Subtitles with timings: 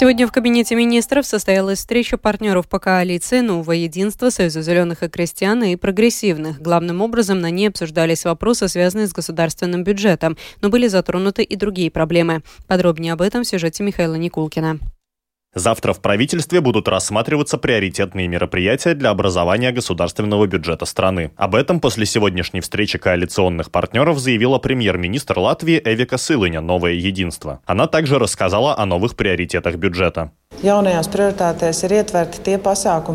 [0.00, 5.62] Сегодня в Кабинете министров состоялась встреча партнеров по коалиции «Новое единство», Союза зеленых и крестьян
[5.62, 6.58] и прогрессивных.
[6.62, 11.90] Главным образом на ней обсуждались вопросы, связанные с государственным бюджетом, но были затронуты и другие
[11.90, 12.40] проблемы.
[12.66, 14.78] Подробнее об этом в сюжете Михаила Никулкина.
[15.54, 21.32] Завтра в правительстве будут рассматриваться приоритетные мероприятия для образования государственного бюджета страны.
[21.36, 27.60] Об этом после сегодняшней встречи коалиционных партнеров заявила премьер-министр Латвии Эвика Сылыня «Новое единство».
[27.66, 30.30] Она также рассказала о новых приоритетах бюджета.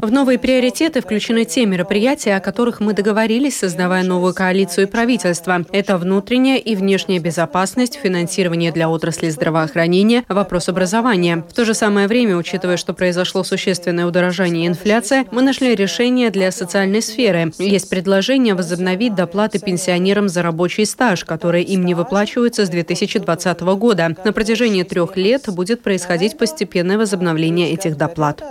[0.02, 5.64] В новые приоритеты включены те мероприятия, о которых мы договорились, создавая новую коалицию и правительство.
[5.72, 11.46] Это внутренняя и внешняя безопасность, финансирование для отрасли здравоохранения, вопрос образования.
[11.48, 16.32] В то же самое время, учитывая, что произошло существенное удорожание и инфляция, мы нашли решение
[16.32, 17.52] для социальной сферы.
[17.60, 24.16] Есть предложение возобновить доплаты пенсионерам за рабочий стаж, которые им не выплачиваются с 2020 года.
[24.24, 28.44] На протяжении трех лет будет происходить постепенное возобновление возобновления этих доплат.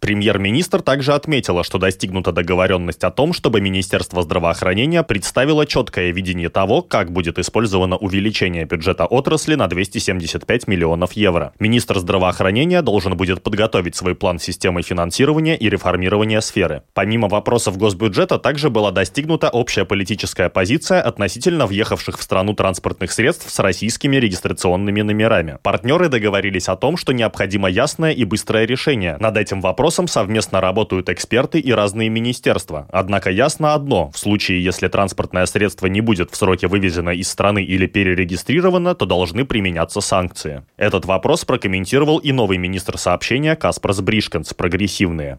[0.00, 6.82] Премьер-министр также отметила, что достигнута договоренность о том, чтобы Министерство здравоохранения представило четкое видение того,
[6.82, 11.52] как будет использовано увеличение бюджета отрасли на 275 миллионов евро.
[11.58, 16.82] Министр здравоохранения должен будет подготовить свой план системы финансирования и реформирования сферы.
[16.94, 23.50] Помимо вопросов госбюджета, также была достигнута общая политическая позиция относительно въехавших в страну транспортных средств
[23.50, 25.58] с российскими регистрационными разными номерами.
[25.62, 29.16] Партнеры договорились о том, что необходимо ясное и быстрое решение.
[29.20, 32.86] Над этим вопросом совместно работают эксперты и разные министерства.
[32.92, 34.10] Однако ясно одно.
[34.10, 39.06] В случае, если транспортное средство не будет в сроке вывезено из страны или перерегистрировано, то
[39.06, 40.62] должны применяться санкции.
[40.76, 45.38] Этот вопрос прокомментировал и новый министр сообщения Каспарс Бришканс, прогрессивные.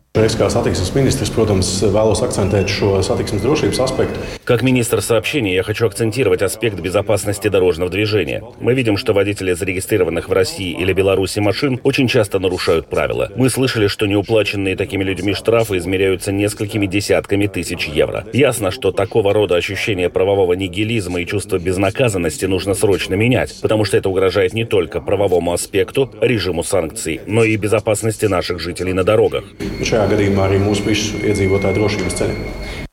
[4.44, 8.44] Как министр сообщения я хочу акцентировать аспект безопасности дорожного движения.
[8.60, 13.30] Мы видим, что водители водители зарегистрированных в России или Беларуси машин очень часто нарушают правила.
[13.36, 18.26] Мы слышали, что неуплаченные такими людьми штрафы измеряются несколькими десятками тысяч евро.
[18.34, 23.98] Ясно, что такого рода ощущение правового нигилизма и чувство безнаказанности нужно срочно менять, потому что
[23.98, 29.44] это угрожает не только правовому аспекту, режиму санкций, но и безопасности наших жителей на дорогах.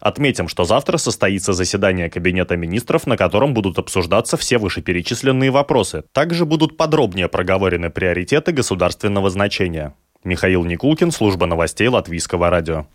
[0.01, 6.05] Отметим, что завтра состоится заседание Кабинета министров, на котором будут обсуждаться все вышеперечисленные вопросы.
[6.13, 9.95] Также будут подробнее проговорены приоритеты государственного значения.
[10.25, 12.87] Михаил Никулкин, служба новостей Латвийского радио.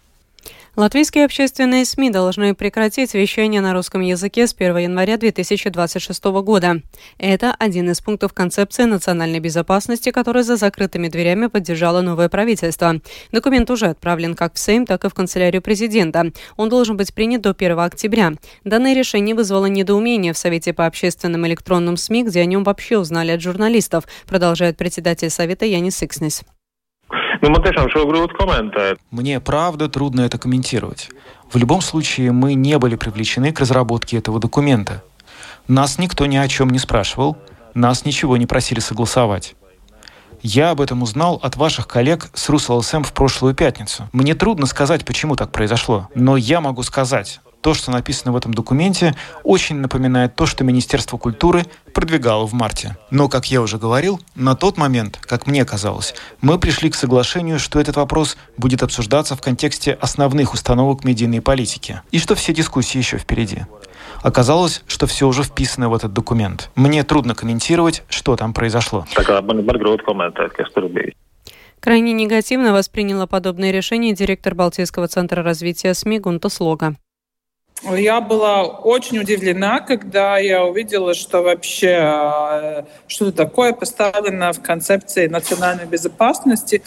[0.75, 6.81] Латвийские общественные СМИ должны прекратить вещание на русском языке с 1 января 2026 года.
[7.19, 12.99] Это один из пунктов концепции национальной безопасности, который за закрытыми дверями поддержало новое правительство.
[13.31, 16.31] Документ уже отправлен как в Сейм, так и в канцелярию президента.
[16.57, 18.33] Он должен быть принят до 1 октября.
[18.63, 23.29] Данное решение вызвало недоумение в Совете по общественным электронным СМИ, где о нем вообще узнали
[23.29, 26.41] от журналистов, продолжает председатель Совета Янис Икснис.
[27.41, 28.99] Nu, man tiešām šo grūti komentēt.
[29.11, 31.09] Мне правда трудно это комментировать.
[31.51, 35.03] В любом случае, мы не были привлечены к разработке этого документа.
[35.67, 37.37] Нас никто ни о чем не спрашивал,
[37.73, 39.55] нас ничего не просили согласовать.
[40.41, 44.09] Я об этом узнал от ваших коллег с РусЛСМ в прошлую пятницу.
[44.11, 48.53] Мне трудно сказать, почему так произошло, но я могу сказать, то, что написано в этом
[48.53, 52.97] документе, очень напоминает то, что Министерство культуры продвигало в марте.
[53.09, 57.59] Но, как я уже говорил, на тот момент, как мне казалось, мы пришли к соглашению,
[57.59, 62.97] что этот вопрос будет обсуждаться в контексте основных установок медийной политики, и что все дискуссии
[62.97, 63.61] еще впереди.
[64.21, 66.69] Оказалось, что все уже вписано в этот документ.
[66.75, 69.05] Мне трудно комментировать, что там произошло.
[71.79, 76.95] Крайне негативно восприняла подобное решение директор Балтийского центра развития СМИ Гунта Слога.
[77.91, 85.27] Я была очень удивлена, когда я увидела, что вообще э, что-то такое поставлено в концепции
[85.27, 86.81] национальной безопасности,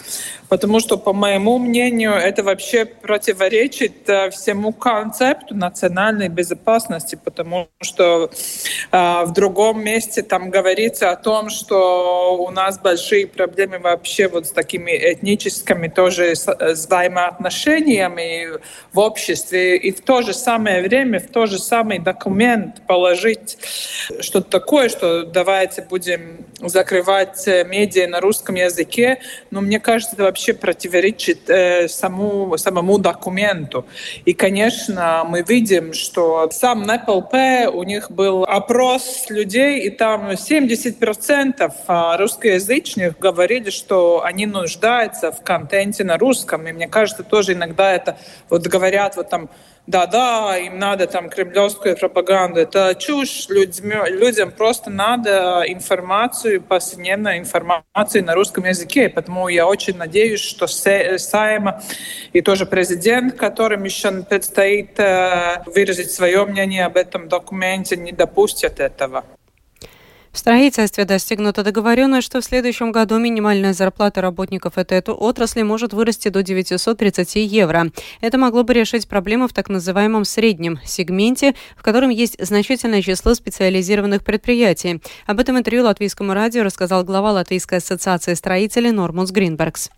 [0.49, 8.31] потому что, по моему мнению, это вообще противоречит э, всему концепту национальной безопасности, потому что
[8.91, 14.47] э, в другом месте там говорится о том, что у нас большие проблемы вообще вот
[14.47, 18.57] с такими этническими тоже взаимоотношениями
[18.93, 23.57] в обществе, и в то же самое время в тот же самый документ положить
[24.19, 29.19] что-то такое, что давайте будем закрывать э, медиа на русском языке,
[29.51, 33.85] но мне кажется, это вообще противоречит э, саму, самому документу.
[34.25, 37.33] И, конечно, мы видим, что сам НПЛП,
[37.73, 45.43] у них был опрос людей, и там 70% а, русскоязычных говорили, что они нуждаются в
[45.43, 46.67] контенте на русском.
[46.67, 48.17] И мне кажется, тоже иногда это
[48.49, 49.49] вот говорят вот там
[49.87, 52.59] да-да, им надо там кремлевскую пропаганду.
[52.59, 53.47] Это чушь.
[53.47, 59.07] Людьми, людям просто надо информацию, повседневную информацию на русском языке.
[59.07, 61.81] Поэтому я очень надеюсь, что Сайма
[62.33, 68.81] и тоже президент, которым еще предстоит э, выразить свое мнение об этом документе, не допустят
[68.81, 69.23] этого.
[70.37, 76.27] В строительстве достигнута договоренность, что в следующем году минимальная зарплата работников этой отрасли может вырасти
[76.27, 77.91] до 930 евро.
[78.21, 83.33] Это могло бы решить проблемы в так называемом среднем сегменте, в котором есть значительное число
[83.33, 85.01] специализированных предприятий.
[85.25, 89.89] Об этом интервью латвийскому радио рассказал глава Латвийской ассоциации строителей Нормунс Гринбергс.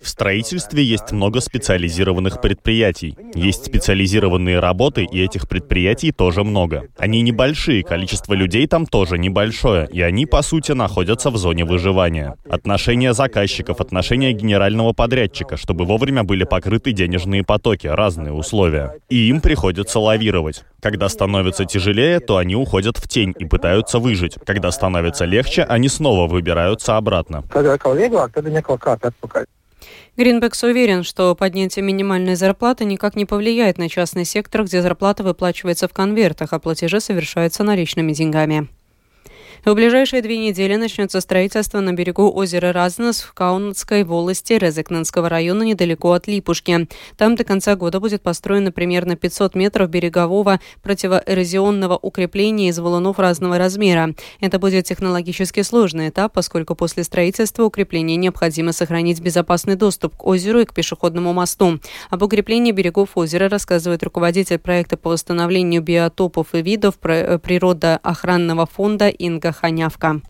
[0.00, 3.18] В строительстве есть много специализированных предприятий.
[3.34, 6.88] Есть специализированные работы, и этих предприятий тоже много.
[6.96, 12.36] Они небольшие, количество людей там тоже небольшое, и они, по сути, находятся в зоне выживания.
[12.48, 18.94] Отношения заказчиков, отношения генерального подрядчика, чтобы вовремя были покрыты денежные потоки, разные условия.
[19.10, 20.64] И им приходится лавировать.
[20.80, 24.36] Когда становится тяжелее, то они уходят в тень и пытаются выжить.
[24.44, 27.33] Когда становится легче, они снова выбираются обратно.
[30.16, 35.88] Гринбекс уверен, что поднятие минимальной зарплаты никак не повлияет на частный сектор, где зарплата выплачивается
[35.88, 38.68] в конвертах, а платежи совершаются наличными деньгами.
[39.64, 45.62] В ближайшие две недели начнется строительство на берегу озера Разнос в Каунской волости Резекненского района
[45.62, 46.86] недалеко от Липушки.
[47.16, 53.56] Там до конца года будет построено примерно 500 метров берегового противоэрозионного укрепления из валунов разного
[53.56, 54.14] размера.
[54.38, 60.60] Это будет технологически сложный этап, поскольку после строительства укрепления необходимо сохранить безопасный доступ к озеру
[60.60, 61.80] и к пешеходному мосту.
[62.10, 69.53] Об укреплении берегов озера рассказывает руководитель проекта по восстановлению биотопов и видов природоохранного фонда Инга
[69.54, 70.20] Ханявка.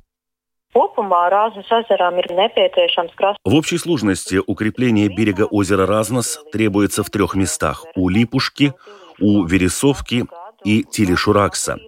[3.44, 8.72] В общей сложности укрепление берега озера Разнос требуется в трех местах– у Липушки,
[9.20, 10.26] у Вересовки
[10.64, 11.78] и Телешуракса.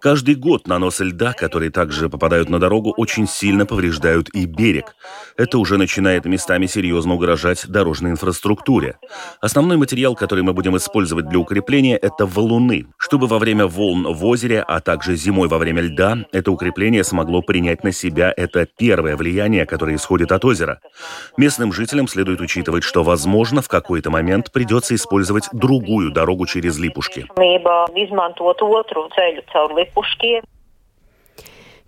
[0.00, 4.94] Каждый год наносы льда, которые также попадают на дорогу, очень сильно повреждают и берег.
[5.36, 8.96] Это уже начинает местами серьезно угрожать дорожной инфраструктуре.
[9.40, 12.86] Основной материал, который мы будем использовать для укрепления, это валуны.
[12.96, 17.42] Чтобы во время волн в озере, а также зимой во время льда, это укрепление смогло
[17.42, 20.80] принять на себя это первое влияние, которое исходит от озера.
[21.36, 27.26] Местным жителям следует учитывать, что, возможно, в какой-то момент придется использовать другую дорогу через Липушки.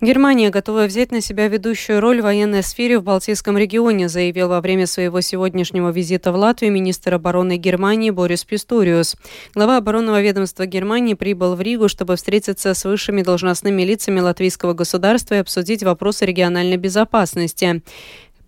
[0.03, 4.62] Германия готова взять на себя ведущую роль в военной сфере в Балтийском регионе, заявил во
[4.62, 9.17] время своего сегодняшнего визита в Латвию министр обороны Германии Борис Писториус.
[9.55, 15.35] Глава оборонного ведомства Германии прибыл в Ригу, чтобы встретиться с высшими должностными лицами латвийского государства
[15.35, 17.83] и обсудить вопросы региональной безопасности.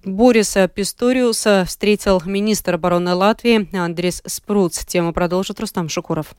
[0.04, 4.86] Бориса Писториуса встретил министр обороны Латвии Андрес Спруц.
[4.86, 6.34] Тему продолжит Рустам Шукуров.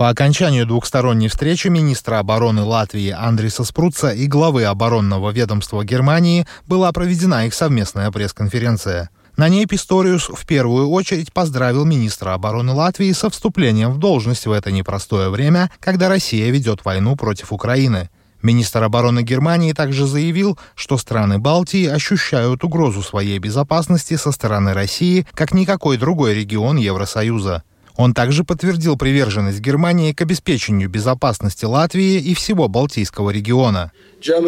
[0.00, 6.90] По окончанию двухсторонней встречи министра обороны Латвии Андриса Спруца и главы оборонного ведомства Германии была
[6.90, 9.10] проведена их совместная пресс-конференция.
[9.36, 14.52] На ней Писториус в первую очередь поздравил министра обороны Латвии со вступлением в должность в
[14.52, 18.08] это непростое время, когда Россия ведет войну против Украины.
[18.40, 25.26] Министр обороны Германии также заявил, что страны Балтии ощущают угрозу своей безопасности со стороны России,
[25.34, 27.64] как никакой другой регион Евросоюза.
[28.00, 33.92] Он также подтвердил приверженность Германии к обеспечению безопасности Латвии и всего Балтийского региона.
[34.22, 34.40] Uh,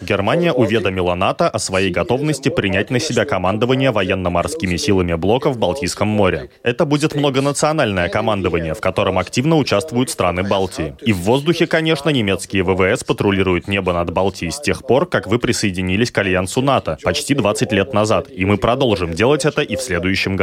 [0.00, 6.08] Германия уведомила НАТО о своей готовности принять на себя командование военно-морскими силами блока в Балтийском
[6.08, 6.50] море.
[6.62, 10.94] Это будет многонациональное командование, в котором активно участвуют страны Балтии.
[11.02, 15.38] И в воздухе, конечно, немецкие ВВС патрулируют небо над Балтией с тех пор, как вы
[15.38, 18.28] присоединились к альянсу НАТО почти 20 лет назад.
[18.30, 20.41] И мы продолжим делать это и в следующем году.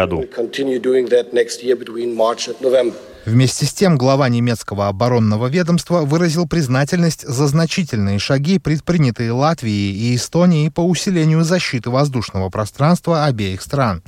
[3.25, 10.15] Вместе с тем, глава немецкого оборонного ведомства выразил признательность за значительные шаги, предпринятые Латвией и
[10.15, 14.01] Эстонией по усилению защиты воздушного пространства обеих стран.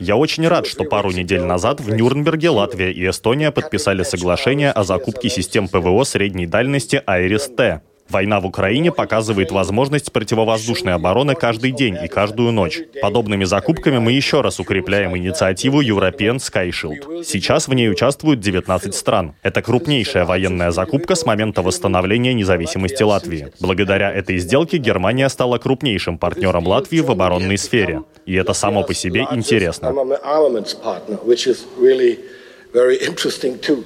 [0.00, 4.84] Я очень рад, что пару недель назад в Нюрнберге Латвия и Эстония подписали соглашение о
[4.84, 7.82] закупке систем ПВО средней дальности «Айрис-Т».
[8.08, 12.80] Война в Украине показывает возможность противовоздушной обороны каждый день и каждую ночь.
[13.02, 17.24] Подобными закупками мы еще раз укрепляем инициативу European Sky Shield.
[17.24, 19.34] Сейчас в ней участвуют 19 стран.
[19.42, 23.52] Это крупнейшая военная закупка с момента восстановления независимости Латвии.
[23.60, 28.02] Благодаря этой сделке Германия стала крупнейшим партнером Латвии в оборонной сфере.
[28.24, 29.92] И это само по себе интересно.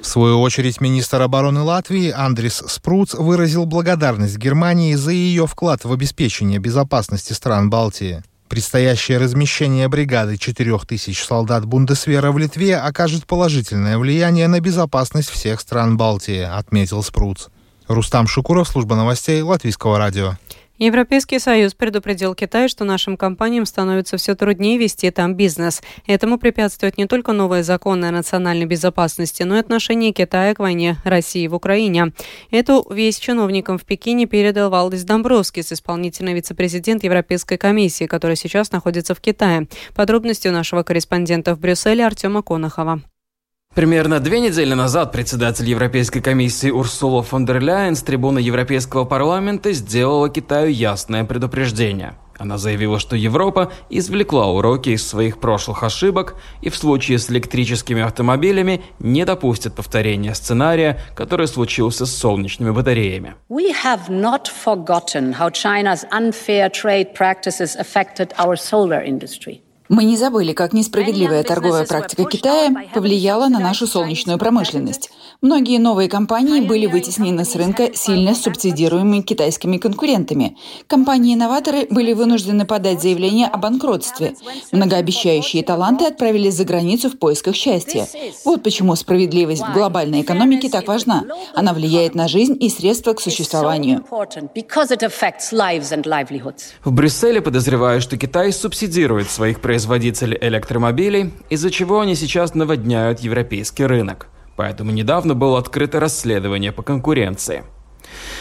[0.02, 5.92] В свою очередь, министр обороны Латвии Андрис Спруц выразил благодарность Германии за ее вклад в
[5.92, 8.25] обеспечение безопасности стран Балтии.
[8.49, 15.97] Предстоящее размещение бригады 4000 солдат Бундесвера в Литве окажет положительное влияние на безопасность всех стран
[15.97, 17.47] Балтии, отметил Спруц.
[17.87, 20.37] Рустам Шукуров, служба новостей Латвийского радио.
[20.82, 25.82] Европейский Союз предупредил Китай, что нашим компаниям становится все труднее вести там бизнес.
[26.06, 30.96] Этому препятствуют не только новые законы о национальной безопасности, но и отношение Китая к войне
[31.04, 32.12] России в Украине.
[32.50, 39.14] Эту весть чиновникам в Пекине передал Валдис Домбровскис, исполнительный вице-президент Европейской комиссии, который сейчас находится
[39.14, 39.68] в Китае.
[39.94, 43.02] Подробности у нашего корреспондента в Брюсселе Артема Конохова.
[43.72, 49.72] Примерно две недели назад председатель Европейской комиссии Урсула фон дер Ляйен с трибуны Европейского парламента
[49.72, 52.14] сделала Китаю ясное предупреждение.
[52.36, 58.02] Она заявила, что Европа извлекла уроки из своих прошлых ошибок и в случае с электрическими
[58.02, 63.36] автомобилями не допустит повторения сценария, который случился с солнечными батареями.
[63.48, 69.62] We have not forgotten how China's unfair trade practices affected our solar industry.
[69.90, 75.11] Мы не забыли, как несправедливая торговая практика Китая повлияла на нашу солнечную промышленность.
[75.42, 80.56] Многие новые компании были вытеснены с рынка сильно субсидируемыми китайскими конкурентами.
[80.87, 84.35] Компании-инноваторы были вынуждены подать заявление о банкротстве.
[84.73, 88.06] Многообещающие таланты отправились за границу в поисках счастья.
[88.44, 91.25] Вот почему справедливость в глобальной экономике так важна.
[91.54, 94.04] Она влияет на жизнь и средства к существованию.
[96.85, 103.20] В Брюсселе подозревают, что Китай субсидирует своих производителей производителей электромобилей, из-за чего они сейчас наводняют
[103.20, 104.28] европейский рынок.
[104.61, 107.64] Поэтому недавно было открыто расследование по конкуренции.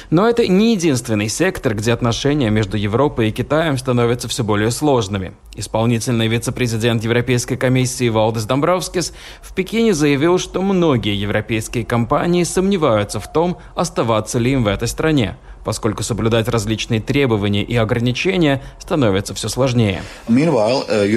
[0.10, 5.32] Но это не единственный сектор, где отношения между Европой и Китаем становятся все более сложными.
[5.56, 13.32] Исполнительный вице-президент Европейской комиссии Валдес Домбровскис в Пекине заявил, что многие европейские компании сомневаются в
[13.32, 19.50] том, оставаться ли им в этой стране– поскольку соблюдать различные требования и ограничения становится все
[19.50, 20.02] сложнее.
[20.28, 21.10] Uh, uh,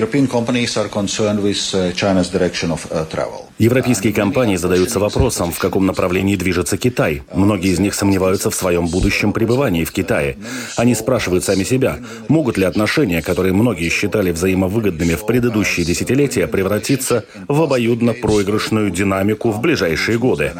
[2.90, 7.22] uh, Европейские компании задаются вопросом, в каком направлении движется Китай.
[7.32, 10.36] Многие из них сомневаются в своем будущем пребывании в Китае.
[10.76, 17.24] Они спрашивают сами себя, могут ли отношения, которые многие считали взаимовыгодными в предыдущие десятилетия, превратиться
[17.48, 20.52] в обоюдно проигрышную динамику в ближайшие годы.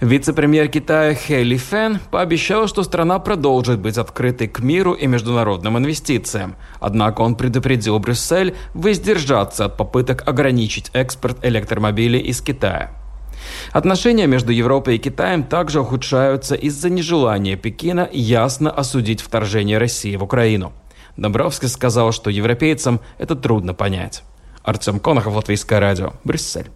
[0.00, 6.56] Вице-премьер Китая Хейли Фэн пообещал, что страна продолжит быть открытой к миру и международным инвестициям.
[6.80, 12.90] Однако он предупредил Брюссель воздержаться от попыток ограничить экспорт электромобилей из Китая.
[13.72, 20.24] Отношения между Европой и Китаем также ухудшаются из-за нежелания Пекина ясно осудить вторжение России в
[20.24, 20.72] Украину.
[21.16, 24.22] Домбровский сказал, что европейцам это трудно понять.
[24.62, 26.70] Артем Конохов, Латвийское радио, Брюссель.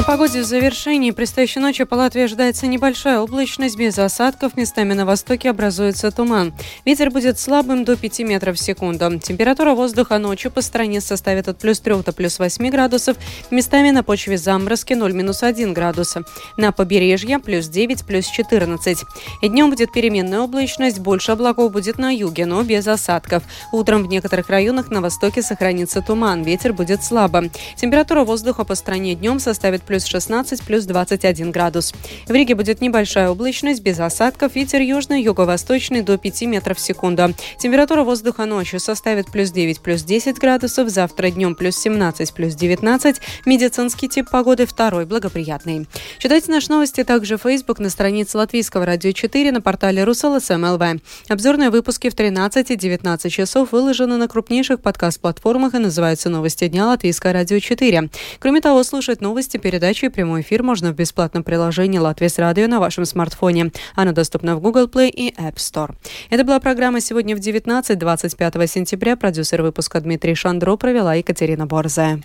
[0.00, 1.10] О погоде в завершении.
[1.10, 4.56] Предстоящей ночью по Латвии ожидается небольшая облачность без осадков.
[4.56, 6.54] Местами на востоке образуется туман.
[6.86, 9.18] Ветер будет слабым до 5 метров в секунду.
[9.18, 13.18] Температура воздуха ночью по стране составит от плюс 3 до плюс 8 градусов.
[13.50, 16.22] Местами на почве заморозки 0-1 градуса.
[16.56, 18.98] На побережье плюс 9, плюс 14.
[19.42, 20.98] И днем будет переменная облачность.
[20.98, 23.42] Больше облаков будет на юге, но без осадков.
[23.70, 26.42] Утром в некоторых районах на востоке сохранится туман.
[26.42, 27.50] Ветер будет слабым.
[27.76, 31.92] Температура воздуха по стране днем составит плюс 16, плюс 21 градус.
[32.28, 37.34] В Риге будет небольшая облачность, без осадков, ветер южный, юго-восточный до 5 метров в секунду.
[37.58, 43.16] Температура воздуха ночью составит плюс 9, плюс 10 градусов, завтра днем плюс 17, плюс 19.
[43.46, 45.88] Медицинский тип погоды второй, благоприятный.
[46.20, 50.82] Читайте наши новости также в Facebook на странице Латвийского радио 4 на портале РусЛСМЛВ.
[51.28, 56.86] Обзорные выпуски в 13 и 19 часов выложены на крупнейших подкаст-платформах и называются «Новости дня»
[56.86, 58.08] Латвийское радио 4.
[58.38, 62.66] Кроме того, слушать новости перед передачу и прямой эфир можно в бесплатном приложении «Латвия радио»
[62.66, 63.72] на вашем смартфоне.
[63.94, 65.94] Оно доступно в Google Play и App Store.
[66.28, 69.16] Это была программа «Сегодня в 19-25 сентября».
[69.16, 72.20] Продюсер выпуска Дмитрий Шандро провела Екатерина Борзая.